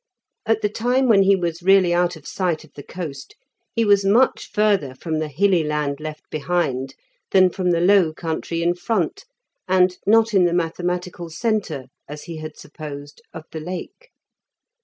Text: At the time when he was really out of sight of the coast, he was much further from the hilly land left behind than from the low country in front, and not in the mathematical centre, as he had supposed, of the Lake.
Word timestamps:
At 0.47 0.63
the 0.63 0.69
time 0.69 1.07
when 1.07 1.21
he 1.21 1.35
was 1.35 1.61
really 1.61 1.93
out 1.93 2.15
of 2.15 2.25
sight 2.25 2.63
of 2.63 2.73
the 2.73 2.81
coast, 2.81 3.35
he 3.75 3.85
was 3.85 4.03
much 4.03 4.49
further 4.51 4.95
from 4.95 5.19
the 5.19 5.27
hilly 5.27 5.63
land 5.63 5.99
left 5.99 6.27
behind 6.31 6.95
than 7.29 7.51
from 7.51 7.69
the 7.69 7.81
low 7.81 8.11
country 8.11 8.63
in 8.63 8.73
front, 8.73 9.25
and 9.67 9.99
not 10.07 10.33
in 10.33 10.45
the 10.45 10.53
mathematical 10.55 11.29
centre, 11.29 11.83
as 12.09 12.23
he 12.23 12.37
had 12.37 12.57
supposed, 12.57 13.21
of 13.31 13.43
the 13.51 13.59
Lake. 13.59 14.09